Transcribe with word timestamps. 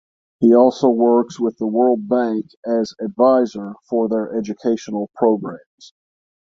He 0.39 0.55
also 0.55 0.89
works 0.89 1.39
with 1.39 1.59
the 1.59 1.67
World 1.67 2.09
Bank 2.09 2.47
as 2.65 2.95
Advisor 2.99 3.75
for 3.87 4.09
their 4.09 4.35
educational 4.35 5.11
programs. 5.15 5.93